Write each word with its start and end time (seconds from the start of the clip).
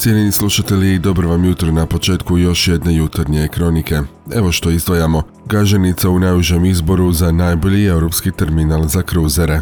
Cijenjeni 0.00 0.32
slušatelji, 0.32 0.98
dobro 0.98 1.28
vam 1.28 1.44
jutro 1.44 1.72
na 1.72 1.86
početku 1.86 2.38
još 2.38 2.68
jedne 2.68 2.94
jutarnje 2.94 3.48
kronike. 3.48 4.00
Evo 4.34 4.52
što 4.52 4.70
izdvajamo. 4.70 5.22
Gaženica 5.46 6.10
u 6.10 6.18
najužem 6.18 6.64
izboru 6.64 7.12
za 7.12 7.32
najbolji 7.32 7.84
europski 7.84 8.30
terminal 8.30 8.86
za 8.86 9.02
kruzere. 9.02 9.60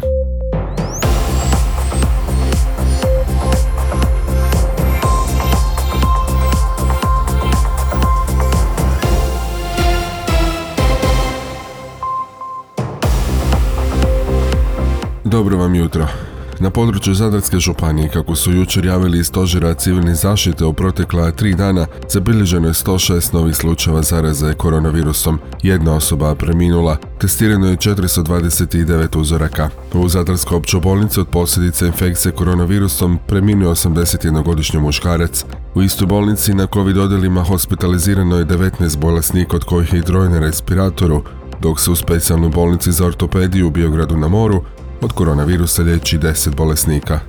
Dobro 15.23 15.57
vam 15.57 15.75
jutro. 15.75 16.28
Na 16.61 16.69
području 16.69 17.13
Zadarske 17.13 17.59
županije, 17.59 18.09
kako 18.09 18.35
su 18.35 18.51
jučer 18.51 18.85
javili 18.85 19.19
iz 19.19 19.27
stožera 19.27 19.73
civilne 19.73 20.15
zaštite 20.15 20.65
u 20.65 20.73
protekla 20.73 21.31
tri 21.31 21.55
dana, 21.55 21.87
zabilježeno 22.09 22.67
je 22.67 22.73
106 22.73 23.33
novih 23.33 23.55
slučajeva 23.55 24.01
zaraze 24.01 24.53
koronavirusom. 24.53 25.39
Jedna 25.63 25.95
osoba 25.95 26.35
preminula, 26.35 26.97
testirano 27.19 27.67
je 27.67 27.77
429 27.77 29.19
uzoraka. 29.19 29.69
U 29.93 30.09
Zadarskoj 30.09 30.57
općoj 30.57 30.79
bolnici 30.79 31.19
od 31.19 31.27
posljedice 31.27 31.87
infekcije 31.87 32.31
koronavirusom 32.31 33.19
preminuo 33.27 33.75
81-godišnji 33.75 34.79
muškarac. 34.79 35.45
U 35.75 35.81
istoj 35.81 36.07
bolnici 36.07 36.53
na 36.53 36.67
COVID 36.73 36.97
odjelima 36.97 37.43
hospitalizirano 37.43 38.37
je 38.37 38.45
19 38.45 38.97
bolesnika 38.97 39.55
od 39.55 39.63
kojih 39.63 39.93
je 39.93 39.99
i 39.99 40.03
troj 40.03 40.39
respiratoru, 40.39 41.23
dok 41.61 41.79
se 41.79 41.91
u 41.91 41.95
specijalnoj 41.95 42.49
bolnici 42.49 42.91
za 42.91 43.05
ortopediju 43.05 43.67
u 43.67 43.71
Biogradu 43.71 44.17
na 44.17 44.27
moru 44.27 44.63
od 45.01 45.11
koronavirusa 45.11 45.83
liječi 45.83 46.17
10 46.17 46.55
bolesnika. 46.55 47.19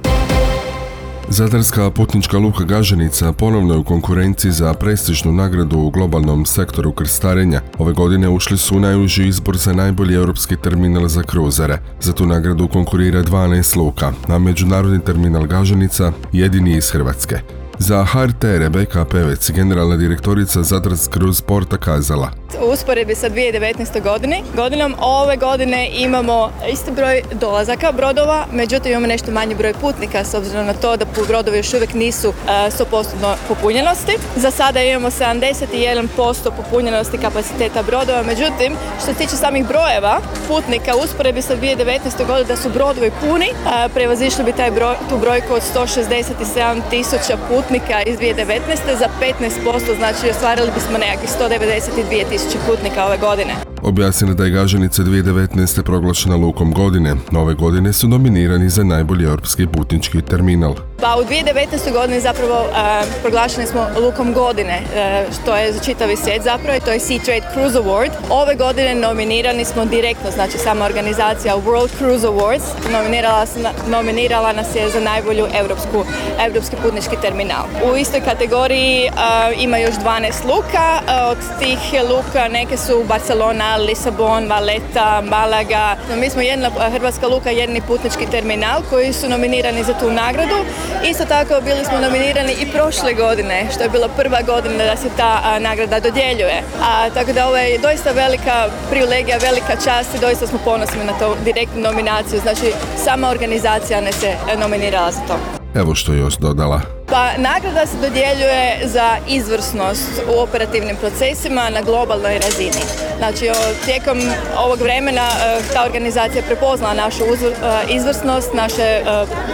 Zadarska 1.33 1.91
putnička 1.91 2.39
luka 2.39 2.65
Gaženica 2.65 3.33
ponovno 3.33 3.75
je 3.75 3.79
u 3.79 3.85
konkurenciji 3.85 4.53
za 4.53 4.75
prestižnu 4.75 5.33
nagradu 5.33 5.79
u 5.79 5.91
globalnom 5.91 6.47
sektoru 6.47 6.93
krstarenja. 6.93 7.61
Ove 7.79 7.93
godine 7.93 8.29
ušli 8.29 8.59
su 8.59 8.77
u 8.77 8.81
najuži 8.81 9.29
izbor 9.29 9.57
za 9.57 9.73
najbolji 9.73 10.15
europski 10.15 10.57
terminal 10.57 11.09
za 11.09 11.23
kruzere. 11.23 11.79
Za 12.01 12.13
tu 12.13 12.27
nagradu 12.27 12.69
konkurira 12.69 13.23
12 13.23 13.77
luka, 13.77 14.13
a 14.29 14.39
međunarodni 14.39 15.01
terminal 15.01 15.47
Gaženica 15.47 16.13
jedini 16.33 16.77
iz 16.77 16.91
Hrvatske. 16.91 17.60
Za 17.81 18.05
HRT 18.05 18.45
Rebeka 18.45 19.05
Pevec, 19.05 19.51
generalna 19.51 19.97
direktorica 19.97 20.63
Zadarsk 20.63 21.13
Cruise 21.13 21.43
Porta 21.47 21.77
kazala 21.77 22.31
u 22.63 22.71
usporedbi 22.73 23.15
sa 23.15 23.31
2019. 23.31 24.03
godini. 24.03 24.43
Godinom 24.57 24.95
ove 25.01 25.37
godine 25.37 25.91
imamo 25.95 26.51
isti 26.73 26.91
broj 26.91 27.23
dolazaka 27.33 27.93
brodova, 27.93 28.47
međutim 28.53 28.93
imamo 28.93 29.07
nešto 29.07 29.33
manji 29.33 29.55
broj 29.55 29.75
putnika 29.81 30.25
s 30.25 30.35
obzirom 30.35 30.67
na 30.67 30.75
to 30.75 30.97
da 30.97 31.07
brodovi 31.29 31.57
još 31.57 31.75
uvijek 31.75 31.95
nisu 31.95 32.33
100% 32.47 33.35
e, 33.35 33.37
popunjenosti. 33.49 34.13
Za 34.37 34.51
sada 34.51 34.83
imamo 34.83 35.11
71% 35.11 36.51
popunjenosti 36.57 37.19
kapaciteta 37.19 37.83
brodova, 37.83 38.23
međutim 38.23 38.77
što 38.99 39.07
se 39.07 39.19
tiče 39.19 39.37
samih 39.37 39.67
brojeva 39.67 40.21
putnika 40.49 40.93
usporedbi 41.05 41.43
sa 41.43 41.57
2019. 41.57 42.27
godinu 42.27 42.49
da 42.49 42.57
su 42.57 42.71
brodovi 42.71 43.11
puni, 43.21 43.47
e, 43.47 43.89
prevazišli 43.95 44.45
bi 44.45 44.53
taj 44.53 44.71
broj, 44.71 44.95
tu 45.09 45.19
brojku 45.19 45.55
od 45.55 45.63
167 45.75 46.81
tisuća 46.91 47.37
putnika 47.49 47.70
iz 48.07 48.19
2019. 48.19 48.99
za 48.99 49.09
15%, 49.21 49.97
znači 49.97 50.31
ostvarili 50.31 50.71
bismo 50.75 50.99
nekakvih 50.99 51.31
192 51.31 52.29
tisuće 52.29 52.59
putnika 52.67 53.07
ove 53.07 53.19
godine. 53.19 53.53
Objasnili 53.83 54.35
da 54.35 54.45
je 54.45 54.51
Gaženica 54.51 55.03
2019. 55.03 55.83
proglašena 55.83 56.37
lukom 56.37 56.73
godine. 56.73 57.15
Nove 57.31 57.55
godine 57.55 57.93
su 57.93 58.09
nominirani 58.09 58.69
za 58.69 58.85
najbolji 58.85 59.25
europski 59.25 59.67
putnički 59.67 60.23
terminal. 60.23 60.75
Pa 61.01 61.17
u 61.17 61.25
2019. 61.25 61.93
godini 61.93 62.21
zapravo 62.21 62.61
uh, 62.61 62.77
proglašeni 63.23 63.67
smo 63.67 63.87
lukom 64.01 64.33
godine, 64.33 64.83
uh, 64.83 65.35
što 65.35 65.57
je 65.57 65.73
za 65.73 65.81
čitavi 65.81 66.17
svijet 66.17 66.43
zapravo 66.43 66.77
i 66.77 66.81
to 66.81 66.91
je 66.93 67.01
Sea 67.01 67.19
Trade 67.25 67.47
Cruise 67.53 67.79
Award. 67.79 68.11
Ove 68.31 68.55
godine 68.55 68.95
nominirani 68.95 69.65
smo 69.65 69.85
direktno, 69.85 70.31
znači 70.31 70.59
sama 70.59 70.85
organizacija 70.85 71.57
World 71.57 71.89
Cruise 71.99 72.27
Awards 72.27 72.93
nominirala, 72.93 73.47
nominirala 73.89 74.53
nas 74.53 74.75
je 74.75 74.91
za 74.91 75.01
najbolju 75.01 75.47
europsku, 75.55 76.05
europski 76.41 76.77
putnički 76.83 77.17
terminal. 77.23 77.65
U 77.93 77.97
istoj 77.97 78.21
kategoriji 78.21 79.09
uh, 79.09 79.63
ima 79.63 79.79
još 79.79 79.95
12 79.95 80.55
luka, 80.55 81.01
od 81.31 81.39
tih 81.59 81.79
luka 82.11 82.49
neke 82.49 82.77
su 82.77 83.05
Barcelona, 83.09 83.77
Lisabon, 83.77 84.49
Valeta, 84.49 85.23
Malaga. 85.31 85.97
Mi 86.17 86.31
smo 86.31 86.43
jedna 86.43 86.71
hrvatska 86.93 87.27
luka, 87.27 87.51
jedni 87.51 87.81
putnički 87.81 88.27
terminal 88.31 88.83
koji 88.91 89.13
su 89.13 89.29
nominirani 89.29 89.85
za 89.85 89.95
tu 89.95 90.11
nagradu 90.11 90.57
Isto 91.05 91.25
tako 91.25 91.61
bili 91.65 91.85
smo 91.85 91.99
nominirani 91.99 92.53
i 92.53 92.71
prošle 92.73 93.15
godine, 93.15 93.67
što 93.73 93.83
je 93.83 93.89
bila 93.89 94.09
prva 94.09 94.41
godina 94.43 94.85
da 94.85 94.97
se 94.97 95.09
ta 95.17 95.59
nagrada 95.59 96.01
dodjeljuje. 96.01 96.63
A, 96.83 97.11
tako 97.15 97.33
da 97.33 97.47
ovo 97.47 97.57
je 97.57 97.79
doista 97.79 98.11
velika 98.11 98.69
privilegija, 98.91 99.39
velika 99.39 99.75
čast 99.85 100.15
i 100.15 100.21
doista 100.21 100.47
smo 100.47 100.59
ponosni 100.65 101.05
na 101.05 101.13
to 101.19 101.37
direktnu 101.45 101.81
nominaciju. 101.83 102.41
Znači, 102.41 102.73
sama 103.05 103.29
organizacija 103.31 104.01
ne 104.01 104.13
se 104.13 104.35
nominirala 104.59 105.11
za 105.11 105.21
to. 105.21 105.60
Evo 105.75 105.95
što 105.95 106.13
je 106.13 106.19
još 106.19 106.37
dodala. 106.37 106.81
Pa 107.07 107.31
nagrada 107.39 107.87
se 107.87 107.97
dodjeljuje 107.97 108.81
za 108.85 109.17
izvrsnost 109.29 110.23
u 110.37 110.41
operativnim 110.41 110.97
procesima 110.97 111.71
na 111.71 111.83
globalnoj 111.83 112.39
razini. 112.39 112.85
Znači 113.19 113.51
tijekom 113.85 114.19
ovog 114.59 114.81
vremena 114.81 115.23
e, 115.23 115.61
ta 115.75 115.85
organizacija 115.85 116.43
prepoznala 116.47 116.95
našu 116.95 117.23
e, 117.25 117.53
izvrsnost, 117.95 118.55
naše 118.55 118.83
e, 118.83 119.03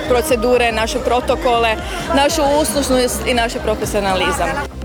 procedure, 0.08 0.72
naše 0.72 0.98
protokole, 0.98 1.76
našu 2.14 2.42
uslužnost 2.62 3.26
i 3.26 3.34
naš 3.34 3.52
profesionalizam. 3.64 4.75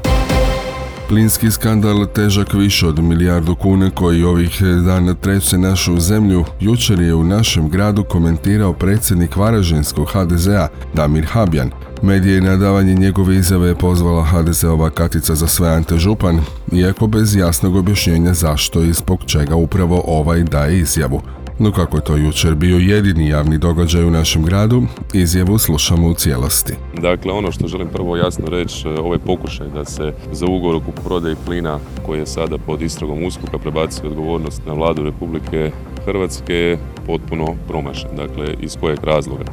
Plinski 1.11 1.51
skandal 1.51 2.05
težak 2.05 2.53
više 2.53 2.87
od 2.87 2.99
milijardu 2.99 3.55
kuna 3.55 3.89
koji 3.89 4.23
ovih 4.23 4.61
dana 4.85 5.13
trese 5.13 5.57
našu 5.57 5.99
zemlju, 5.99 6.45
jučer 6.59 7.01
je 7.01 7.15
u 7.15 7.23
našem 7.23 7.69
gradu 7.69 8.03
komentirao 8.03 8.73
predsjednik 8.73 9.35
Varažinskog 9.35 10.07
HDZ-a 10.13 10.67
Damir 10.93 11.25
Habjan. 11.25 11.71
Medije 12.01 12.41
na 12.41 12.57
davanje 12.57 12.95
njegove 12.95 13.35
izjave 13.35 13.75
pozvala 13.75 14.23
HDZ-ova 14.23 14.89
katica 14.89 15.35
za 15.35 15.47
sve 15.47 15.69
Ante 15.69 15.97
Župan, 15.97 16.41
iako 16.71 17.07
bez 17.07 17.35
jasnog 17.35 17.75
objašnjenja 17.75 18.33
zašto 18.33 18.83
i 18.83 18.93
zbog 18.93 19.19
čega 19.25 19.55
upravo 19.55 20.03
ovaj 20.07 20.43
daje 20.43 20.79
izjavu. 20.79 21.21
No 21.63 21.71
kako 21.71 21.97
je 21.97 22.03
to 22.03 22.15
jučer 22.15 22.55
bio 22.55 22.77
jedini 22.77 23.27
javni 23.27 23.57
događaj 23.57 24.03
u 24.03 24.11
našem 24.11 24.43
gradu, 24.43 24.83
izjavu 25.13 25.57
slušamo 25.57 26.07
u 26.07 26.13
cijelosti. 26.13 26.73
Dakle, 27.01 27.33
ono 27.33 27.51
što 27.51 27.67
želim 27.67 27.87
prvo 27.87 28.17
jasno 28.17 28.45
reći, 28.49 28.87
e, 28.87 28.99
ovaj 28.99 29.19
pokušaj 29.19 29.67
da 29.69 29.85
se 29.85 30.13
za 30.31 30.45
ugovor 30.45 30.75
o 30.75 31.01
prodaji 31.03 31.35
plina 31.45 31.79
koji 32.05 32.19
je 32.19 32.25
sada 32.25 32.57
pod 32.57 32.81
istragom 32.81 33.23
uskoka 33.23 33.57
prebaci 33.57 34.01
odgovornost 34.07 34.61
na 34.67 34.73
vladu 34.73 35.03
Republike 35.03 35.71
Hrvatske 36.05 36.53
je 36.53 36.79
potpuno 37.05 37.55
promašen. 37.67 38.09
Dakle, 38.15 38.55
iz 38.61 38.77
kojeg 38.79 39.03
razloga? 39.03 39.43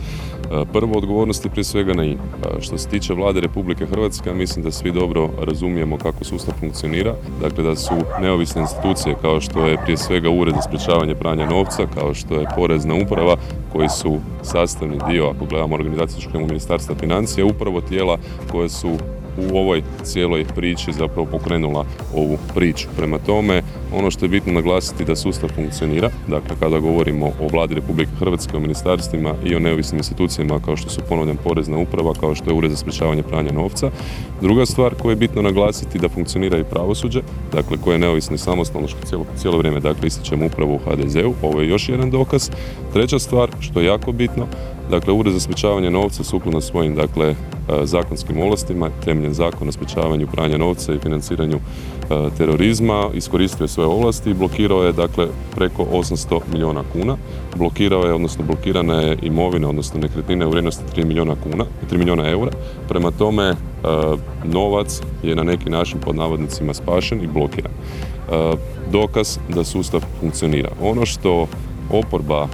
E, 0.51 0.65
prvo 0.73 0.99
odgovornost 0.99 1.45
je 1.45 1.51
prije 1.51 1.65
svega 1.65 1.95
na 1.95 2.05
INA. 2.05 2.23
E, 2.59 2.61
što 2.61 2.79
se 2.79 2.89
tiče 2.89 3.15
vlade 3.15 3.41
Republike 3.41 3.87
Hrvatske, 3.87 4.33
mislim 4.33 4.65
da 4.65 4.71
svi 4.71 4.93
dobro 4.93 5.31
razumijemo 5.41 5.97
kako 5.99 6.25
sustav 6.25 6.55
funkcionira. 6.61 7.15
Dakle, 7.41 7.65
da 7.65 7.77
su 7.77 7.95
neovisne 8.21 8.61
institucije 8.61 9.17
kao 9.21 9.41
što 9.41 9.67
je 9.67 9.79
prije 9.85 9.97
svega 9.97 10.31
Ured 10.31 10.55
za 10.55 10.63
sprečavanje 10.63 11.15
pranja 11.15 11.47
novca, 11.47 11.87
kao 11.95 12.15
što 12.15 12.35
je 12.35 12.47
Porezna 12.57 12.95
uprava, 12.95 13.37
koji 13.73 13.89
su 13.89 14.19
sastavni 14.43 14.99
dio, 15.11 15.27
ako 15.27 15.45
gledamo 15.45 15.75
organizacijsku 15.75 16.39
ministarstva 16.39 16.95
financija, 16.95 17.47
upravo 17.47 17.81
tijela 17.81 18.19
koje 18.51 18.69
su 18.69 18.91
u 19.39 19.59
ovoj 19.59 19.83
cijeloj 20.03 20.45
priči 20.55 20.93
zapravo 20.93 21.27
pokrenula 21.31 21.85
ovu 22.15 22.39
priču. 22.55 22.89
Prema 22.97 23.19
tome, 23.19 23.63
ono 23.95 24.11
što 24.11 24.25
je 24.25 24.29
bitno 24.29 24.53
naglasiti 24.53 25.05
da 25.05 25.17
sustav 25.17 25.51
funkcionira, 25.55 26.11
dakle 26.29 26.57
kada 26.61 26.79
govorimo 26.79 27.27
o 27.27 27.49
vladi 27.53 27.75
Republike 27.75 28.11
Hrvatske, 28.19 28.57
o 28.57 28.61
ministarstvima 28.61 29.35
i 29.45 29.55
o 29.55 29.59
neovisnim 29.59 29.99
institucijama 29.99 30.61
kao 30.65 30.77
što 30.77 30.91
su 30.91 31.01
ponavljam 31.09 31.37
porezna 31.45 31.79
uprava, 31.79 32.15
kao 32.21 32.35
što 32.35 32.51
je 32.51 32.55
Ured 32.55 32.71
za 32.71 32.77
sprečavanje 32.77 33.23
pranja 33.23 33.53
novca. 33.53 33.91
Druga 34.41 34.67
stvar 34.67 34.95
koju 34.95 35.13
je 35.13 35.17
bitno 35.17 35.43
naglasiti 35.43 35.99
da 35.99 36.09
funkcionira 36.09 36.59
i 36.59 36.65
pravosuđe, 36.65 37.21
dakle 37.53 37.77
koje 37.85 37.95
je 37.95 37.99
neovisno 37.99 38.35
i 38.35 38.39
samostalno 38.39 38.89
što 38.89 39.07
cijelo, 39.07 39.25
cijelo 39.37 39.59
vrijeme 39.59 39.81
dakle 39.81 40.07
ističemo 40.07 40.47
upravo 40.47 40.75
u 40.75 40.79
HDZ-u, 40.79 41.35
ovo 41.43 41.61
je 41.61 41.69
još 41.69 41.89
jedan 41.89 42.11
dokaz. 42.11 42.51
Treća 42.93 43.19
stvar 43.19 43.51
što 43.61 43.81
je 43.81 43.87
jako 43.87 44.13
bitno, 44.13 44.47
Dakle, 44.91 45.13
Ured 45.13 45.33
za 45.33 45.41
sprečavanje 45.41 45.91
novca 45.91 46.25
sukladno 46.25 46.61
svojim 46.61 46.95
dakle, 46.95 47.27
e, 47.29 47.35
zakonskim 47.85 48.41
ovlastima, 48.43 48.91
temeljem 49.05 49.35
zakona 49.35 49.69
o 49.69 49.73
sprečavanju 49.73 50.27
pranja 50.27 50.59
novca 50.59 50.95
i 50.95 50.99
financiranju 50.99 51.57
e, 51.57 52.29
terorizma, 52.39 53.11
iskoristio 53.15 53.65
je 53.65 53.69
svoje 53.69 53.87
ovlasti 53.87 54.31
i 54.31 54.35
blokirao 54.35 54.83
je 54.83 54.93
dakle, 54.93 55.27
preko 55.57 55.87
800 55.93 56.41
milijuna 56.53 56.83
kuna. 56.93 57.17
Blokirao 57.57 58.05
je, 58.05 58.15
odnosno 58.15 58.45
blokirana 58.45 59.01
je 59.01 59.19
imovina, 59.23 59.69
odnosno 59.69 60.01
nekretnine 60.01 60.47
u 60.47 60.51
vrijednosti 60.51 61.01
3 61.01 61.05
milijuna 61.05 61.35
kuna, 61.43 61.65
3 61.91 61.99
milijuna 61.99 62.31
eura. 62.31 62.51
Prema 62.89 63.11
tome, 63.11 63.45
e, 63.45 63.57
novac 64.45 65.01
je 65.23 65.37
na 65.37 65.43
neki 65.43 65.71
način 65.71 66.01
pod 66.01 66.17
navodnicima 66.17 66.75
spašen 66.75 67.25
i 67.25 67.27
blokiran. 67.27 67.73
Dokaz 68.93 69.39
da 69.49 69.65
sustav 69.65 70.01
funkcionira. 70.21 70.69
Ono 70.83 71.07
što 71.07 71.47
oporba 71.91 72.49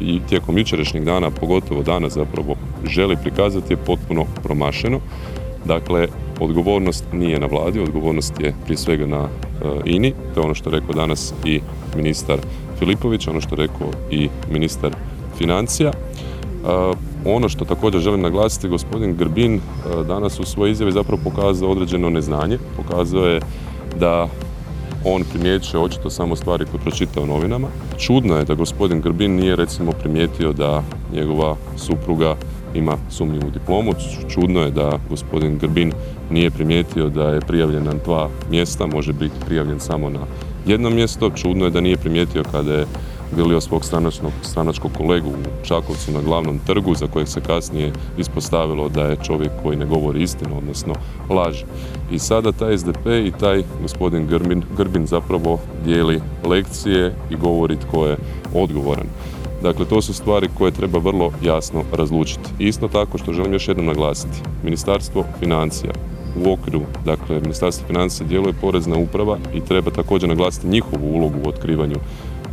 i 0.00 0.20
tijekom 0.28 0.58
jučerašnjeg 0.58 1.04
dana, 1.04 1.30
pogotovo 1.30 1.82
danas 1.82 2.12
zapravo 2.12 2.54
želi 2.86 3.16
prikazati 3.22 3.72
je 3.72 3.76
potpuno 3.76 4.24
promašeno. 4.42 5.00
Dakle, 5.64 6.06
odgovornost 6.40 7.04
nije 7.12 7.40
na 7.40 7.46
vladi, 7.46 7.80
odgovornost 7.80 8.40
je 8.40 8.54
prije 8.64 8.76
svega 8.76 9.06
na 9.06 9.28
INI, 9.84 10.12
to 10.34 10.40
je 10.40 10.44
ono 10.44 10.54
što 10.54 10.70
je 10.70 10.80
rekao 10.80 10.94
danas 10.94 11.34
i 11.44 11.60
ministar 11.96 12.38
Filipović, 12.78 13.26
ono 13.26 13.40
što 13.40 13.54
je 13.54 13.66
rekao 13.66 13.88
i 14.10 14.28
ministar 14.52 14.94
financija. 15.38 15.92
Ono 17.24 17.48
što 17.48 17.64
također 17.64 18.00
želim 18.00 18.20
naglasiti, 18.20 18.68
gospodin 18.68 19.16
Grbin 19.16 19.60
danas 20.06 20.40
u 20.40 20.44
svojoj 20.44 20.70
izjavi 20.70 20.92
zapravo 20.92 21.22
pokazao 21.24 21.70
određeno 21.70 22.10
neznanje, 22.10 22.58
pokazao 22.76 23.26
je 23.26 23.40
da 24.00 24.28
on 25.04 25.24
primjećuje 25.32 25.82
očito 25.82 26.10
samo 26.10 26.36
stvari 26.36 26.64
koje 26.70 26.80
pročita 26.80 27.20
u 27.20 27.26
novinama. 27.26 27.68
Čudno 27.98 28.36
je 28.36 28.44
da 28.44 28.54
gospodin 28.54 29.00
Grbin 29.00 29.36
nije 29.36 29.56
recimo 29.56 29.92
primijetio 29.92 30.52
da 30.52 30.82
njegova 31.12 31.56
supruga 31.76 32.36
ima 32.74 32.96
sumnjivu 33.10 33.50
diplomu. 33.50 33.92
Čudno 34.28 34.60
je 34.60 34.70
da 34.70 34.98
gospodin 35.10 35.58
Grbin 35.58 35.92
nije 36.30 36.50
primijetio 36.50 37.08
da 37.08 37.28
je 37.28 37.40
prijavljen 37.40 37.84
na 37.84 37.92
dva 38.04 38.28
mjesta, 38.50 38.86
može 38.86 39.12
biti 39.12 39.34
prijavljen 39.46 39.80
samo 39.80 40.10
na 40.10 40.20
jedno 40.66 40.90
mjesto. 40.90 41.30
Čudno 41.30 41.64
je 41.64 41.70
da 41.70 41.80
nije 41.80 41.96
primijetio 41.96 42.42
kada 42.52 42.72
je 42.72 42.86
bilio 43.36 43.60
svog 43.60 43.84
stranačkog 44.42 44.90
kolegu 44.96 45.28
u 45.28 45.64
Čakovcu 45.64 46.12
na 46.12 46.20
glavnom 46.20 46.58
trgu 46.66 46.94
za 46.94 47.06
kojeg 47.06 47.28
se 47.28 47.40
kasnije 47.40 47.92
ispostavilo 48.18 48.88
da 48.88 49.02
je 49.02 49.16
čovjek 49.22 49.50
koji 49.62 49.76
ne 49.76 49.86
govori 49.86 50.22
istinu, 50.22 50.58
odnosno 50.58 50.94
laž. 51.30 51.62
I 52.10 52.18
sada 52.18 52.52
taj 52.52 52.78
SDP 52.78 53.06
i 53.06 53.32
taj 53.40 53.62
gospodin 53.82 54.26
Grbin, 54.26 54.62
Grbin 54.76 55.06
zapravo 55.06 55.58
dijeli 55.84 56.20
lekcije 56.44 57.14
i 57.30 57.36
govori 57.36 57.76
tko 57.76 58.06
je 58.06 58.16
odgovoran. 58.54 59.06
Dakle, 59.62 59.84
to 59.84 60.02
su 60.02 60.14
stvari 60.14 60.48
koje 60.58 60.72
treba 60.72 60.98
vrlo 60.98 61.32
jasno 61.42 61.82
razlučiti. 61.92 62.50
Isto 62.58 62.88
tako 62.88 63.18
što 63.18 63.32
želim 63.32 63.52
još 63.52 63.68
jednom 63.68 63.86
naglasiti, 63.86 64.42
Ministarstvo 64.62 65.24
financija 65.38 65.92
u 66.44 66.52
okviru, 66.52 66.80
dakle, 67.04 67.40
Ministarstvo 67.40 67.86
financija 67.86 68.26
djeluje 68.26 68.54
porezna 68.60 68.96
uprava 68.96 69.38
i 69.54 69.60
treba 69.60 69.90
također 69.90 70.28
naglasiti 70.28 70.68
njihovu 70.68 71.14
ulogu 71.14 71.38
u 71.44 71.48
otkrivanju 71.48 71.96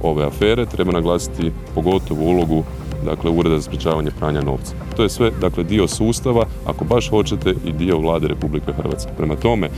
ove 0.04 0.26
afere, 0.26 0.66
treba 0.66 0.92
naglasiti 0.92 1.52
pogotovo 1.76 2.24
ulogu 2.24 2.64
dakle 3.06 3.32
Ureda 3.32 3.56
za 3.56 3.62
sprječavanje 3.62 4.12
pranja 4.20 4.42
novca. 4.42 4.74
To 4.96 5.04
je 5.04 5.10
sve 5.10 5.32
dakle 5.42 5.64
dio 5.64 5.88
sustava, 5.88 6.46
ako 6.66 6.86
baš 6.86 7.10
hoćete 7.10 7.56
i 7.66 7.72
dio 7.72 7.98
vlade 7.98 8.28
Republike 8.28 8.74
Hrvatske. 8.74 9.12
Prema 9.18 9.36
tome, 9.36 9.70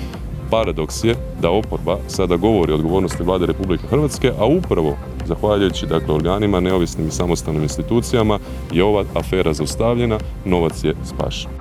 paradoks 0.50 1.04
je 1.04 1.16
da 1.42 1.50
oporba 1.50 1.98
sada 2.08 2.36
govori 2.36 2.72
o 2.72 2.76
odgovornosti 2.76 3.24
vlade 3.24 3.46
Republike 3.46 3.88
Hrvatske, 3.90 4.32
a 4.40 4.46
upravo 4.46 4.96
zahvaljujući 5.26 5.86
dakle 5.86 6.16
organima, 6.16 6.60
neovisnim 6.60 7.08
i 7.08 7.12
samostalnim 7.12 7.64
institucijama 7.64 8.40
je 8.72 8.84
ova 8.84 9.04
afera 9.14 9.54
zaustavljena, 9.54 10.18
novac 10.46 10.84
je 10.84 10.96
spašen. 11.04 11.61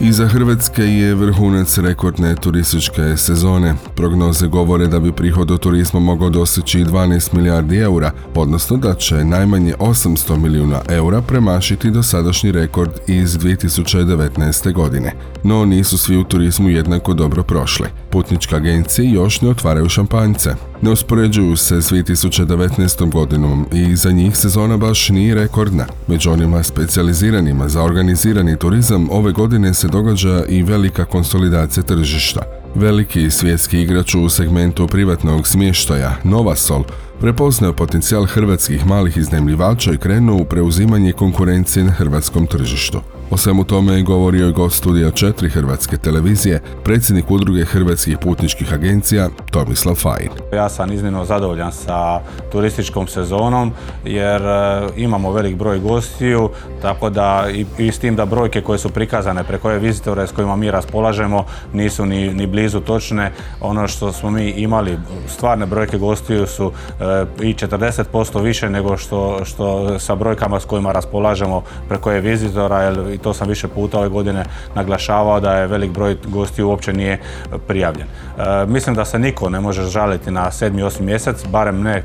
Iza 0.00 0.26
Hrvatske 0.26 0.82
je 0.82 1.14
vrhunac 1.14 1.78
rekordne 1.78 2.34
turističke 2.34 3.16
sezone. 3.16 3.74
Prognoze 3.96 4.46
govore 4.46 4.86
da 4.86 5.00
bi 5.00 5.12
prihod 5.12 5.50
od 5.50 5.60
turizma 5.60 6.00
mogao 6.00 6.30
doseći 6.30 6.84
12 6.84 7.34
milijardi 7.34 7.76
eura, 7.76 8.10
odnosno 8.34 8.76
da 8.76 8.94
će 8.94 9.24
najmanje 9.24 9.74
800 9.78 10.36
milijuna 10.36 10.80
eura 10.88 11.22
premašiti 11.22 11.90
dosadašnji 11.90 12.52
rekord 12.52 12.90
iz 13.06 13.38
2019. 13.38 14.72
godine. 14.72 15.12
No 15.42 15.64
nisu 15.64 15.98
svi 15.98 16.16
u 16.16 16.24
turizmu 16.24 16.68
jednako 16.68 17.14
dobro 17.14 17.42
prošli. 17.42 17.86
Putničke 18.10 18.56
agencije 18.56 19.12
još 19.12 19.40
ne 19.40 19.48
otvaraju 19.48 19.88
šampanjce. 19.88 20.54
Ne 20.82 20.90
uspoređuju 20.90 21.56
se 21.56 21.82
s 21.82 21.92
2019. 21.92 23.10
godinom 23.10 23.66
i 23.72 23.96
za 23.96 24.10
njih 24.12 24.36
sezona 24.36 24.76
baš 24.76 25.08
nije 25.08 25.34
rekordna. 25.34 25.86
Među 26.06 26.30
onima 26.30 26.62
specijaliziranima 26.62 27.68
za 27.68 27.82
organizirani 27.82 28.58
turizam 28.58 29.08
ove 29.10 29.32
godine 29.32 29.74
se 29.74 29.88
događa 29.88 30.44
i 30.48 30.62
velika 30.62 31.04
konsolidacija 31.04 31.84
tržišta. 31.84 32.42
Veliki 32.74 33.30
svjetski 33.30 33.80
igrač 33.80 34.14
u 34.14 34.28
segmentu 34.28 34.86
privatnog 34.86 35.48
smještaja, 35.48 36.16
Novasol, 36.24 36.84
prepoznao 37.20 37.72
potencijal 37.72 38.26
hrvatskih 38.26 38.86
malih 38.86 39.16
iznajmljivača 39.16 39.92
i 39.92 39.98
krenuo 39.98 40.36
u 40.36 40.44
preuzimanje 40.44 41.12
konkurencije 41.12 41.84
na 41.84 41.92
hrvatskom 41.92 42.46
tržištu. 42.46 43.00
O 43.30 43.36
svemu 43.36 43.64
tome 43.64 43.92
je 43.92 44.02
govorio 44.02 44.48
i 44.48 44.52
gost 44.52 44.76
studija 44.78 45.10
4 45.10 45.50
Hrvatske 45.50 45.96
televizije, 45.96 46.60
predsjednik 46.84 47.30
udruge 47.30 47.64
Hrvatskih 47.64 48.18
putničkih 48.18 48.72
agencija 48.72 49.28
Tomislav 49.50 49.94
Fajn. 49.94 50.28
Ja 50.52 50.68
sam 50.68 50.92
iznimno 50.92 51.24
zadovoljan 51.24 51.72
sa 51.72 52.20
turističkom 52.52 53.06
sezonom 53.06 53.72
jer 54.04 54.42
e, 54.42 54.88
imamo 54.96 55.32
velik 55.32 55.56
broj 55.56 55.78
gostiju, 55.78 56.50
tako 56.82 57.10
da 57.10 57.46
i, 57.78 57.92
s 57.92 57.98
tim 57.98 58.16
da 58.16 58.26
brojke 58.26 58.60
koje 58.60 58.78
su 58.78 58.88
prikazane 58.88 59.44
preko 59.44 59.68
ove 59.68 59.78
vizitore 59.78 60.26
s 60.26 60.32
kojima 60.32 60.56
mi 60.56 60.70
raspolažemo 60.70 61.44
nisu 61.72 62.06
ni, 62.06 62.34
ni 62.34 62.46
blizu 62.46 62.80
točne. 62.80 63.32
Ono 63.60 63.88
što 63.88 64.12
smo 64.12 64.30
mi 64.30 64.50
imali, 64.50 64.98
stvarne 65.26 65.66
brojke 65.66 65.98
gostiju 65.98 66.46
su 66.46 66.72
e, 67.00 67.24
i 67.42 67.54
40% 67.54 68.42
više 68.42 68.70
nego 68.70 68.96
što, 68.96 69.44
što 69.44 69.98
sa 69.98 70.14
brojkama 70.14 70.60
s 70.60 70.64
kojima 70.64 70.92
raspolažemo 70.92 71.62
preko 71.88 72.10
ove 72.10 72.20
vizitora 72.20 72.82
jer 72.82 73.17
to 73.22 73.34
sam 73.34 73.48
više 73.48 73.68
puta 73.68 73.98
ove 73.98 74.08
godine 74.08 74.44
naglašavao 74.74 75.40
da 75.40 75.54
je 75.54 75.66
velik 75.66 75.90
broj 75.90 76.16
gostiju 76.26 76.68
uopće 76.68 76.92
nije 76.92 77.20
prijavljen. 77.66 78.06
E, 78.38 78.66
mislim 78.66 78.96
da 78.96 79.04
se 79.04 79.18
niko 79.18 79.48
ne 79.48 79.60
može 79.60 79.82
žaliti 79.82 80.30
na 80.30 80.50
7. 80.50 80.84
8. 80.84 81.00
mjesec, 81.00 81.46
barem 81.46 81.82
ne 81.82 82.02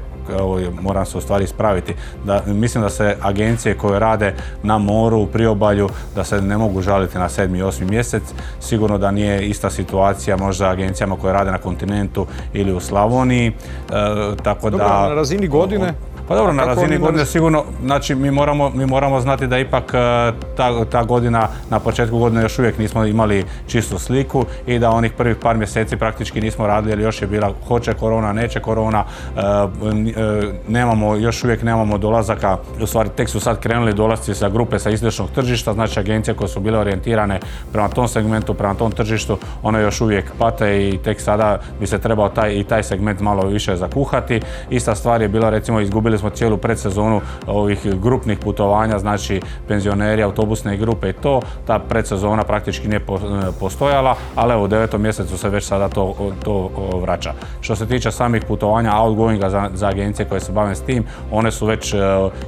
moram 0.81 1.05
se 1.05 1.17
u 1.17 1.21
stvari 1.21 1.43
ispraviti, 1.43 1.95
da, 2.25 2.43
mislim 2.45 2.83
da 2.83 2.89
se 2.89 3.15
agencije 3.21 3.77
koje 3.77 3.99
rade 3.99 4.33
na 4.63 4.77
moru, 4.77 5.19
u 5.19 5.27
priobalju, 5.27 5.89
da 6.15 6.23
se 6.23 6.41
ne 6.41 6.57
mogu 6.57 6.81
žaliti 6.81 7.17
na 7.17 7.29
7. 7.29 7.57
i 7.57 7.61
8. 7.61 7.89
mjesec. 7.89 8.23
Sigurno 8.59 8.97
da 8.97 9.11
nije 9.11 9.47
ista 9.49 9.69
situacija 9.69 10.37
možda 10.37 10.69
agencijama 10.69 11.15
koje 11.15 11.33
rade 11.33 11.51
na 11.51 11.57
kontinentu 11.57 12.27
ili 12.53 12.73
u 12.73 12.79
Slavoniji. 12.79 13.47
E, 13.47 13.53
tako 14.43 14.69
Dobro, 14.69 14.87
da, 14.87 15.09
na 15.09 15.15
razini 15.15 15.47
godine? 15.47 15.93
Pa 16.27 16.35
dobro, 16.35 16.53
na 16.53 16.65
razini 16.65 16.97
godine 16.97 17.25
sigurno, 17.25 17.63
znači 17.83 18.15
mi 18.15 18.31
moramo, 18.31 18.69
mi 18.69 18.85
moramo 18.85 19.19
znati 19.19 19.47
da 19.47 19.59
ipak 19.59 19.93
e, 19.93 20.31
ta, 20.57 20.85
ta 20.85 21.03
godina, 21.03 21.47
na 21.69 21.79
početku 21.79 22.19
godine 22.19 22.41
još 22.41 22.59
uvijek 22.59 22.77
nismo 22.77 23.05
imali 23.05 23.45
čistu 23.67 23.99
sliku 23.99 24.45
i 24.67 24.79
da 24.79 24.89
onih 24.89 25.11
prvih 25.11 25.35
par 25.35 25.57
mjeseci 25.57 25.97
praktički 25.97 26.41
nismo 26.41 26.67
radili 26.67 26.91
jer 26.91 26.99
još 26.99 27.21
je 27.21 27.27
bila 27.27 27.53
hoće 27.67 27.93
korona, 27.93 28.33
neće 28.33 28.59
korona, 28.59 29.03
e, 29.37 29.41
e, 29.41 30.53
nemamo, 30.67 31.15
još 31.15 31.43
uvijek 31.43 31.63
nemamo 31.63 31.97
dolazaka, 31.97 32.57
u 32.81 32.87
stvari 32.87 33.09
tek 33.15 33.29
su 33.29 33.39
sad 33.39 33.59
krenuli 33.59 33.93
dolasci 33.93 34.35
sa 34.35 34.49
grupe 34.49 34.79
sa 34.79 34.89
istočnog 34.89 35.29
tržišta, 35.31 35.73
znači 35.73 35.99
agencije 35.99 36.35
koje 36.35 36.47
su 36.47 36.59
bile 36.59 36.79
orijentirane 36.79 37.39
prema 37.71 37.89
tom 37.89 38.07
segmentu, 38.07 38.53
prema 38.53 38.73
tom 38.73 38.91
tržištu, 38.91 39.37
one 39.63 39.81
još 39.81 40.01
uvijek 40.01 40.31
pate 40.39 40.89
i 40.89 40.97
tek 40.97 41.21
sada 41.21 41.59
bi 41.79 41.87
se 41.87 41.99
trebao 41.99 42.29
taj, 42.29 42.53
i 42.53 42.63
taj 42.63 42.83
segment 42.83 43.19
malo 43.19 43.45
više 43.45 43.75
zakuhati. 43.75 44.41
Ista 44.69 44.95
stvar 44.95 45.21
je 45.21 45.27
bila 45.27 45.49
recimo 45.49 45.79
izgubili 45.79 46.12
smo 46.17 46.29
cijelu 46.29 46.57
predsezonu 46.57 47.21
ovih 47.47 47.79
grupnih 48.01 48.39
putovanja, 48.39 48.99
znači 48.99 49.41
penzioneri, 49.67 50.23
autobusne 50.23 50.77
grupe 50.77 51.09
i 51.09 51.13
to. 51.13 51.41
Ta 51.67 51.79
predsezona 51.79 52.43
praktički 52.43 52.87
nije 52.87 53.01
postojala, 53.59 54.15
ali 54.35 54.53
evo 54.53 54.63
u 54.63 54.67
devetom 54.67 55.01
mjesecu 55.01 55.37
se 55.37 55.49
već 55.49 55.63
sada 55.63 55.89
to, 55.89 56.15
to 56.43 56.69
vraća. 57.01 57.33
Što 57.61 57.75
se 57.75 57.87
tiče 57.87 58.11
samih 58.11 58.43
putovanja 58.47 59.01
outgoinga 59.01 59.49
za, 59.73 59.87
agencije 59.87 60.25
koje 60.25 60.41
se 60.41 60.51
bave 60.51 60.75
s 60.75 60.81
tim, 60.81 61.05
one 61.31 61.51
su 61.51 61.65
već 61.65 61.93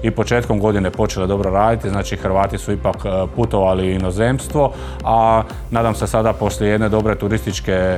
i 0.04 0.12
početkom 0.12 0.60
godine 0.60 0.92
počele 0.92 1.28
dobro 1.28 1.52
raditi, 1.52 1.90
znači 1.90 2.16
Hrvati 2.16 2.58
su 2.58 2.72
ipak 2.72 2.96
putovali 3.36 3.94
inozemstvo, 3.94 4.72
a 5.04 5.44
nadam 5.72 5.96
se 5.96 6.08
sada 6.08 6.34
poslije 6.34 6.72
jedne 6.72 6.90
dobre 6.90 7.16
turističke 7.16 7.98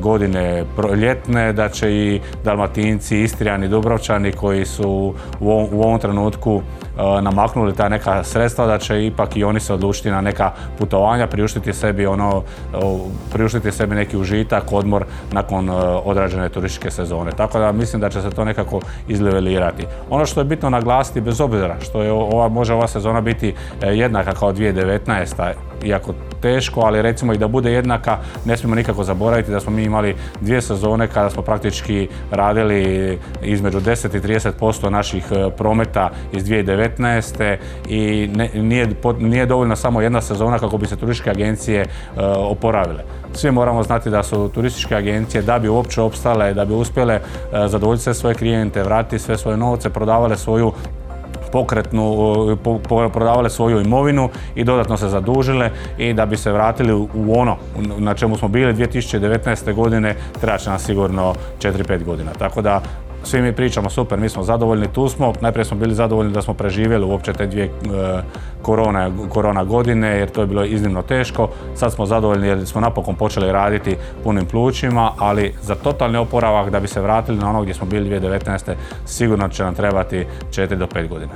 godine 0.00 0.64
ljetne 1.00 1.52
da 1.52 1.68
će 1.68 1.92
i 1.92 2.20
Dalmatinci, 2.44 3.22
Istrijani, 3.22 3.68
Dubrovčani 3.68 4.32
koji 4.32 4.66
su 4.66 4.87
u, 4.88 5.14
u 5.40 5.82
ovom 5.82 5.98
trenutku 5.98 6.62
namaknuli 7.22 7.74
ta 7.74 7.88
neka 7.88 8.24
sredstva 8.24 8.66
da 8.66 8.78
će 8.78 9.06
ipak 9.06 9.36
i 9.36 9.44
oni 9.44 9.60
se 9.60 9.74
odlučiti 9.74 10.10
na 10.10 10.20
neka 10.20 10.52
putovanja, 10.78 11.26
priuštiti 11.26 11.72
sebi 11.72 12.06
ono, 12.06 12.42
priuštiti 13.32 13.72
sebi 13.72 13.94
neki 13.94 14.16
užitak, 14.16 14.72
odmor 14.72 15.04
nakon 15.32 15.68
e, 15.68 15.72
odrađene 16.04 16.48
turističke 16.48 16.90
sezone. 16.90 17.30
Tako 17.30 17.58
da 17.58 17.72
mislim 17.72 18.00
da 18.00 18.10
će 18.10 18.22
se 18.22 18.30
to 18.30 18.44
nekako 18.44 18.80
izlevelirati. 19.08 19.86
Ono 20.10 20.26
što 20.26 20.40
je 20.40 20.44
bitno 20.44 20.70
naglasiti 20.70 21.20
bez 21.20 21.40
obzira 21.40 21.76
što 21.80 22.02
je 22.02 22.12
ova, 22.12 22.48
može 22.48 22.74
ova 22.74 22.88
sezona 22.88 23.20
biti 23.20 23.54
e, 23.82 23.86
jednaka 23.86 24.34
kao 24.34 24.52
2019. 24.52 25.52
iako 25.84 26.14
teško, 26.40 26.80
ali 26.80 27.02
recimo 27.02 27.32
i 27.32 27.38
da 27.38 27.48
bude 27.48 27.72
jednaka, 27.72 28.18
ne 28.44 28.56
smijemo 28.56 28.74
nikako 28.74 29.04
zaboraviti 29.04 29.50
da 29.50 29.60
smo 29.60 29.72
mi 29.72 29.82
imali 29.82 30.16
dvije 30.40 30.62
sezone 30.62 31.06
kada 31.06 31.30
smo 31.30 31.42
praktički 31.42 32.08
radili 32.30 33.18
između 33.42 33.80
10 33.80 34.16
i 34.16 34.20
30% 34.20 34.90
naših 34.90 35.24
e, 35.30 35.50
prometa 35.56 36.10
iz 36.32 36.44
2019. 36.44 36.87
i 37.88 38.30
nije, 38.54 38.88
nije 39.18 39.46
dovoljna 39.46 39.76
samo 39.76 40.00
jedna 40.00 40.20
sezona 40.20 40.58
kako 40.58 40.78
bi 40.78 40.86
se 40.86 40.96
turističke 40.96 41.30
agencije 41.30 41.80
e, 41.80 41.86
oporavile. 42.24 43.04
Svi 43.32 43.50
moramo 43.50 43.82
znati 43.82 44.10
da 44.10 44.22
su 44.22 44.50
turističke 44.54 44.94
agencije 44.94 45.42
da 45.42 45.58
bi 45.58 45.68
uopće 45.68 46.00
opstale, 46.00 46.54
da 46.54 46.64
bi 46.64 46.74
uspjele 46.74 47.14
e, 47.14 47.20
zadovoljiti 47.68 48.04
sve 48.04 48.14
svoje 48.14 48.34
klijente, 48.34 48.82
vratiti 48.82 49.18
sve 49.18 49.38
svoje 49.38 49.56
novce, 49.56 49.90
prodavale 49.90 50.36
svoju 50.36 50.72
pokretnu, 51.52 52.56
prodavale 53.12 53.50
svoju 53.50 53.80
imovinu 53.80 54.28
i 54.54 54.64
dodatno 54.64 54.96
se 54.96 55.08
zadužile 55.08 55.70
i 55.98 56.12
da 56.12 56.26
bi 56.26 56.36
se 56.36 56.52
vratili 56.52 56.92
u 56.92 57.08
ono 57.38 57.56
na 57.98 58.14
čemu 58.14 58.36
smo 58.36 58.48
bili 58.48 58.74
2019. 58.74 59.74
godine 59.74 60.14
treba 60.40 60.58
će 60.58 60.70
nam 60.70 60.78
sigurno 60.78 61.34
4-5 61.58 62.04
godina. 62.04 62.30
Tako 62.38 62.62
da 62.62 62.80
svi 63.28 63.42
mi 63.42 63.52
pričamo 63.52 63.90
super, 63.90 64.20
mi 64.20 64.28
smo 64.28 64.42
zadovoljni, 64.42 64.88
tu 64.92 65.08
smo. 65.08 65.32
Najprije 65.40 65.64
smo 65.64 65.76
bili 65.76 65.94
zadovoljni 65.94 66.32
da 66.32 66.42
smo 66.42 66.54
preživjeli 66.54 67.04
uopće 67.04 67.32
te 67.32 67.46
dvije 67.46 67.64
e, 67.64 67.70
korona, 68.62 69.10
korona 69.28 69.64
godine 69.64 70.08
jer 70.08 70.30
to 70.30 70.40
je 70.40 70.46
bilo 70.46 70.64
iznimno 70.64 71.02
teško. 71.02 71.48
Sad 71.74 71.92
smo 71.92 72.06
zadovoljni 72.06 72.48
jer 72.48 72.66
smo 72.66 72.80
napokon 72.80 73.14
počeli 73.14 73.52
raditi 73.52 73.96
punim 74.24 74.46
plućima, 74.46 75.12
ali 75.18 75.54
za 75.62 75.74
totalni 75.74 76.18
oporavak 76.18 76.70
da 76.70 76.80
bi 76.80 76.88
se 76.88 77.00
vratili 77.00 77.38
na 77.38 77.50
ono 77.50 77.62
gdje 77.62 77.74
smo 77.74 77.86
bili 77.86 78.20
2019. 78.20 78.74
sigurno 79.06 79.48
će 79.48 79.64
nam 79.64 79.74
trebati 79.74 80.26
4 80.50 80.74
do 80.74 80.86
5 80.86 81.08
godina. 81.08 81.32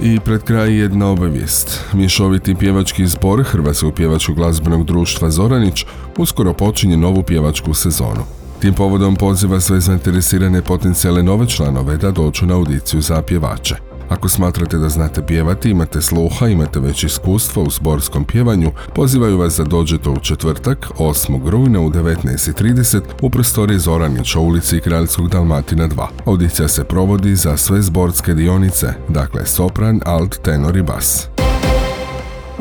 I 0.00 0.20
pred 0.20 0.42
kraj 0.42 0.78
jedna 0.78 1.10
obavijest. 1.10 1.80
Mješoviti 1.92 2.54
pjevački 2.54 3.06
zbor 3.06 3.42
Hrvatskog 3.42 3.94
pjevačkog 3.94 4.36
glazbenog 4.36 4.84
društva 4.84 5.30
Zoranić 5.30 5.86
uskoro 6.16 6.52
počinje 6.52 6.96
novu 6.96 7.22
pjevačku 7.22 7.74
sezonu. 7.74 8.43
Tim 8.64 8.74
povodom 8.74 9.16
poziva 9.16 9.60
sve 9.60 9.80
zainteresirane 9.80 10.62
potencijale 10.62 11.22
nove 11.22 11.46
članove 11.46 11.96
da 11.96 12.10
dođu 12.10 12.46
na 12.46 12.54
audiciju 12.54 13.00
za 13.00 13.22
pjevače. 13.22 13.76
Ako 14.08 14.28
smatrate 14.28 14.78
da 14.78 14.88
znate 14.88 15.26
pjevati, 15.26 15.70
imate 15.70 16.02
sluha, 16.02 16.48
imate 16.48 16.80
već 16.80 17.04
iskustva 17.04 17.62
u 17.62 17.70
zborskom 17.70 18.24
pjevanju, 18.24 18.70
pozivaju 18.94 19.38
vas 19.38 19.56
da 19.56 19.64
dođete 19.64 20.10
u 20.10 20.20
četvrtak, 20.20 20.86
8. 20.98 21.48
rujna 21.48 21.80
u 21.80 21.90
19.30 21.90 23.00
u 23.22 23.30
prostoriji 23.30 23.78
Zoranića 23.78 24.38
ulici 24.38 24.80
Kraljskog 24.80 25.28
Dalmatina 25.28 25.88
2. 25.88 26.06
Audicija 26.26 26.68
se 26.68 26.84
provodi 26.84 27.36
za 27.36 27.56
sve 27.56 27.82
zborske 27.82 28.34
dionice, 28.34 28.94
dakle 29.08 29.46
sopran, 29.46 30.00
alt, 30.04 30.42
tenor 30.42 30.76
i 30.76 30.82
bas. 30.82 31.33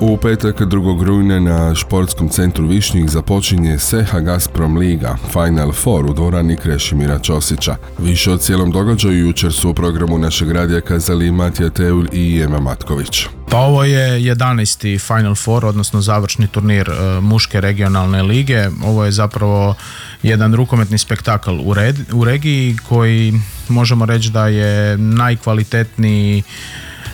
U 0.06 0.18
petak 0.18 0.62
2. 0.62 1.04
rujna 1.04 1.40
na 1.40 1.76
športskom 1.76 2.30
centru 2.30 2.68
Višnjih 2.68 3.10
započinje 3.10 3.80
Seha 3.80 4.20
Gazprom 4.20 4.78
Liga 4.78 5.16
Final 5.32 5.72
Four 5.72 6.06
u 6.06 6.14
dvorani 6.14 6.58
Krešimira 6.58 7.20
Ćosića. 7.20 7.76
Više 8.00 8.32
o 8.32 8.38
cijelom 8.38 8.72
događaju 8.72 9.28
jučer 9.28 9.54
su 9.54 9.70
u 9.70 9.74
programu 9.74 10.18
našeg 10.18 10.52
radija 10.52 10.82
kazali 10.82 11.32
Matija 11.32 11.70
Teulj 11.70 12.08
i 12.12 12.42
Ema 12.42 12.60
Matković. 12.60 13.26
Pa 13.50 13.58
ovo 13.58 13.84
je 13.84 14.20
11. 14.20 15.00
Final 15.08 15.36
Four, 15.36 15.66
odnosno 15.66 16.02
završni 16.02 16.48
turnir 16.48 16.90
e, 16.90 17.22
muške 17.22 17.62
regionalne 17.62 18.24
lige. 18.24 18.68
Ovo 18.86 19.06
je 19.06 19.12
zapravo 19.12 19.76
jedan 20.24 20.54
rukometni 20.54 20.98
spektakl 20.98 21.52
u, 21.52 21.76
u 22.14 22.24
regiji 22.24 22.78
koji 22.90 23.34
možemo 23.70 24.06
reći 24.06 24.30
da 24.30 24.48
je 24.48 24.98
najkvalitetniji 24.98 26.44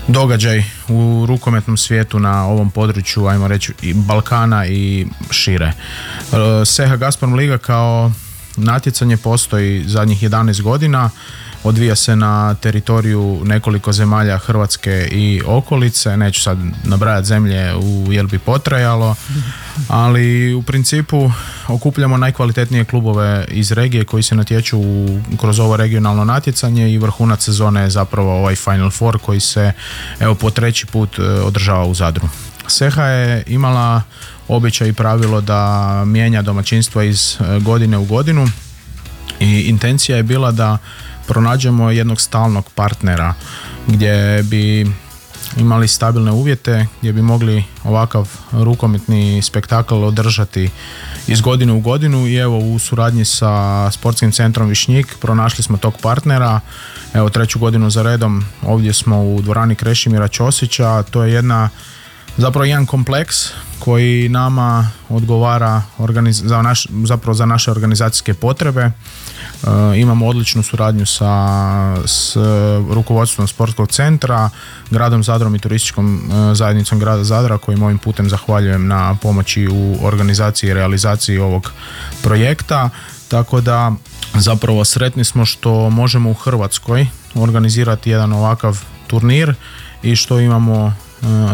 događaj 0.08 0.64
u 0.88 1.26
rukometnom 1.28 1.78
svijetu 1.78 2.20
na 2.20 2.46
ovom 2.46 2.72
području, 2.72 3.28
ajmo 3.28 3.48
reći, 3.48 3.74
i 3.82 3.94
Balkana 3.94 4.66
i 4.66 5.08
šire. 5.32 5.66
E, 5.66 6.66
Seha 6.66 6.96
Gazprom 6.96 7.34
Liga 7.34 7.58
kao 7.58 8.12
natjecanje 8.58 9.18
postoji 9.18 9.84
zadnjih 9.88 10.24
11 10.24 10.62
godina 10.62 11.10
odvija 11.64 11.96
se 11.96 12.16
na 12.16 12.54
teritoriju 12.54 13.42
nekoliko 13.44 13.92
zemalja 13.94 14.38
Hrvatske 14.38 15.08
i 15.12 15.42
okolice, 15.46 16.18
neću 16.18 16.42
sad 16.42 16.58
nabrajati 16.84 17.28
zemlje 17.28 17.76
u 17.76 18.14
jel 18.14 18.28
bi 18.28 18.40
potrajalo, 18.40 19.16
ali 19.88 20.54
u 20.54 20.62
principu 20.62 21.32
okupljamo 21.68 22.18
najkvalitetnije 22.18 22.86
klubove 22.86 23.46
iz 23.52 23.72
regije 23.72 24.06
koji 24.06 24.24
se 24.24 24.36
natječu 24.36 24.82
kroz 25.40 25.60
ovo 25.60 25.78
regionalno 25.78 26.26
natjecanje 26.26 26.92
i 26.92 26.98
vrhunac 26.98 27.44
sezone 27.44 27.82
je 27.82 27.90
zapravo 27.90 28.38
ovaj 28.38 28.56
Final 28.56 28.92
Four 28.92 29.20
koji 29.20 29.40
se 29.40 29.72
evo 30.20 30.36
po 30.36 30.50
treći 30.50 30.86
put 30.86 31.20
e, 31.20 31.22
održava 31.24 31.86
u 31.86 31.94
Zadru. 31.94 32.30
Seha 32.68 33.04
je 33.04 33.44
imala 33.48 34.02
običaj 34.48 34.88
i 34.88 34.94
pravilo 34.94 35.42
da 35.42 36.04
mijenja 36.06 36.42
domaćinstva 36.42 37.04
iz 37.04 37.38
e, 37.40 37.60
godine 37.60 37.98
u 37.98 38.06
godinu 38.06 38.48
i 39.40 39.62
intencija 39.62 40.18
je 40.18 40.24
bila 40.24 40.52
da 40.52 40.78
pronađemo 41.30 41.92
jednog 41.92 42.22
stalnog 42.22 42.70
partnera 42.76 43.34
gdje 43.88 44.44
bi 44.44 44.92
imali 45.58 45.88
stabilne 45.88 46.32
uvjete, 46.32 46.86
gdje 47.00 47.14
bi 47.14 47.22
mogli 47.22 47.64
ovakav 47.84 48.30
rukometni 48.52 49.42
spektakl 49.42 49.96
održati 49.96 50.70
iz 51.28 51.42
godine 51.42 51.74
u 51.74 51.80
godinu 51.80 52.28
i 52.28 52.36
evo 52.36 52.58
u 52.58 52.80
suradnji 52.80 53.26
sa 53.26 53.92
sportskim 53.92 54.32
centrom 54.32 54.70
Višnjik 54.70 55.16
pronašli 55.22 55.64
smo 55.64 55.78
tog 55.78 55.94
partnera. 56.02 56.60
Evo 57.14 57.30
treću 57.30 57.60
godinu 57.60 57.90
za 57.90 58.02
redom 58.02 58.46
ovdje 58.62 58.94
smo 58.94 59.24
u 59.24 59.42
dvorani 59.42 59.76
Krešimira 59.76 60.28
Ćosića, 60.28 61.04
to 61.04 61.24
je 61.24 61.34
jedna 61.34 61.70
zapravo 62.40 62.66
jedan 62.66 62.86
kompleks 62.86 63.36
koji 63.80 64.30
nama 64.30 64.92
odgovara 65.10 65.82
za 66.32 66.62
naš, 66.62 66.88
zapravo 67.04 67.34
za 67.34 67.46
naše 67.46 67.72
organizacijske 67.72 68.34
potrebe. 68.34 68.82
E, 68.82 68.92
imamo 69.96 70.28
odličnu 70.28 70.64
suradnju 70.64 71.06
sa 71.06 71.34
s 72.06 72.36
rukovodstvom 72.90 73.48
sportskog 73.48 73.92
centra, 73.92 74.50
gradom 74.92 75.24
Zadrom 75.24 75.56
i 75.56 75.60
turističkom 75.60 76.32
e, 76.32 76.56
zajednicom 76.56 77.00
grada 77.00 77.24
Zadra 77.24 77.58
kojim 77.58 77.84
ovim 77.84 77.98
putem 77.98 78.30
zahvaljujem 78.30 78.88
na 78.88 79.16
pomoći 79.22 79.68
u 79.68 79.98
organizaciji 80.02 80.70
i 80.70 80.74
realizaciji 80.74 81.38
ovog 81.38 81.72
projekta. 82.24 82.90
Tako 83.28 83.62
da 83.62 83.92
zapravo 84.34 84.86
sretni 84.86 85.24
smo 85.24 85.46
što 85.46 85.90
možemo 85.90 86.30
u 86.30 86.34
Hrvatskoj 86.34 87.08
organizirati 87.36 88.10
jedan 88.10 88.34
ovakav 88.34 88.80
turnir 89.08 89.56
i 90.04 90.16
što 90.16 90.40
imamo 90.40 90.94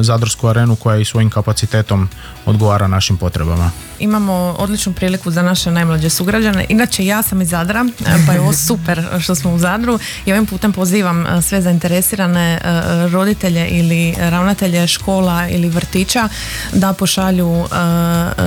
Zadarsku 0.02 0.48
arenu 0.48 0.76
koja 0.76 0.98
i 0.98 1.06
svojim 1.06 1.30
kapacitetom 1.30 2.10
odgovara 2.46 2.88
našim 2.88 3.18
potrebama. 3.18 3.72
Imamo 4.00 4.56
odličnu 4.60 4.94
priliku 4.94 5.32
za 5.32 5.42
naše 5.42 5.72
najmlađe 5.72 6.10
sugrađane. 6.10 6.66
Inače 6.70 7.06
ja 7.06 7.22
sam 7.22 7.42
iz 7.42 7.50
Zadra, 7.50 7.86
e, 8.00 8.04
pa 8.28 8.34
je 8.34 8.40
ovo 8.40 8.54
super 8.68 9.04
što 9.20 9.36
smo 9.36 9.54
u 9.54 9.58
Zadru 9.58 10.00
i 10.26 10.32
ovim 10.32 10.46
putem 10.46 10.74
pozivam 10.74 11.28
e, 11.28 11.42
sve 11.42 11.62
zainteresirane 11.62 12.60
roditelje 13.12 13.68
ili 13.68 14.16
ravnatelje 14.18 14.88
škola 14.88 15.48
ili 15.48 15.70
vrtića 15.70 16.30
da 16.74 16.94
pošalju 16.94 17.66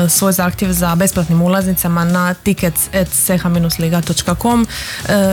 svoj 0.08 0.32
zahtjev 0.32 0.72
za 0.72 0.94
besplatnim 0.94 1.42
ulaznicama 1.42 2.04
na 2.04 2.34
tickets.seha-liga.com 2.34 4.66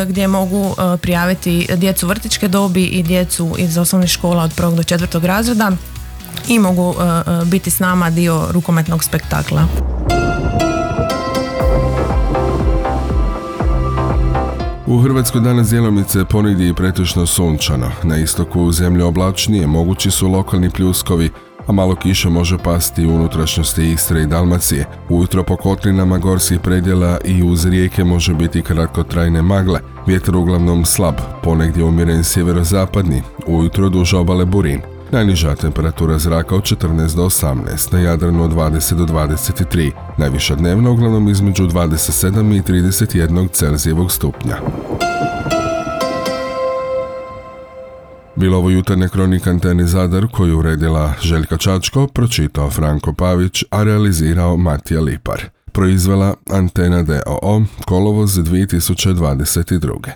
gdje 0.08 0.28
mogu 0.28 0.76
prijaviti 1.02 1.68
djecu 1.76 2.08
vrtičke 2.08 2.48
dobi 2.48 2.84
i 2.84 3.04
djecu 3.04 3.56
iz 3.58 3.78
osnovnih 3.78 4.10
škola 4.10 4.44
od 4.44 4.54
prvog 4.56 4.76
do 4.76 4.84
četvrtog 4.84 5.26
razreda 5.26 5.72
i 6.48 6.60
mogu 6.60 6.96
e, 7.00 7.04
e, 7.04 7.46
biti 7.46 7.70
s 7.70 7.80
nama 7.80 8.10
dio 8.10 8.48
rukometnog 8.52 9.04
spektakla. 9.04 9.68
U 14.88 15.02
Hrvatskoj 15.02 15.42
danas 15.42 15.70
djelomice 15.70 16.26
ponidi 16.26 16.68
i 16.68 16.74
pretežno 16.74 17.26
sunčano. 17.26 17.92
Na 18.04 18.18
istoku 18.18 18.72
zemlje 18.72 19.04
oblačnije 19.04 19.68
mogući 19.68 20.12
su 20.12 20.28
lokalni 20.28 20.70
pljuskovi, 20.70 21.30
a 21.68 21.72
malo 21.72 21.96
kiše 21.96 22.30
može 22.30 22.58
pasti 22.58 23.06
u 23.06 23.16
unutrašnjosti 23.16 23.92
Istre 23.92 24.22
i 24.22 24.26
Dalmacije. 24.26 24.86
Ujutro 25.10 25.44
po 25.44 25.58
kotlinama 25.58 26.18
gorskih 26.18 26.60
predjela 26.60 27.18
i 27.26 27.44
uz 27.44 27.66
rijeke 27.66 28.04
može 28.04 28.34
biti 28.34 28.62
kratkotrajne 28.62 29.42
magle. 29.42 29.80
Vjetar 30.08 30.36
uglavnom 30.36 30.86
slab, 30.86 31.16
ponegdje 31.44 31.84
umjeren 31.84 32.24
sjeverozapadni, 32.24 33.22
ujutro 33.48 33.90
duž 33.90 34.14
obale 34.14 34.46
burin. 34.46 34.95
Najniža 35.12 35.56
temperatura 35.56 36.20
zraka 36.20 36.56
od 36.56 36.64
14 36.64 37.16
do 37.16 37.24
18, 37.24 37.94
na 37.94 38.00
Jadranu 38.00 38.44
od 38.44 38.52
20 38.52 38.96
do 38.96 39.06
23, 39.06 39.92
najviša 40.18 40.56
dnevna 40.56 40.90
uglavnom 40.90 41.30
između 41.30 41.68
27 41.68 42.58
i 42.58 42.62
31 42.62 43.52
Celzijevog 43.52 44.12
stupnja. 44.12 44.58
Bilo 48.36 48.58
ovo 48.58 48.70
jutarnje 48.70 49.10
kronika 49.10 49.50
Anteni 49.50 49.88
Zadar 49.88 50.28
koju 50.32 50.60
uredila 50.60 51.14
Željka 51.22 51.58
Čačko, 51.58 52.08
pročitao 52.08 52.70
Franko 52.70 53.14
Pavić, 53.14 53.64
a 53.70 53.84
realizirao 53.84 54.58
Matija 54.58 55.02
Lipar. 55.02 55.42
Proizvela 55.72 56.34
Antena 56.52 57.04
DOO, 57.04 57.62
kolovoz 57.86 58.32
2022. 58.32 60.10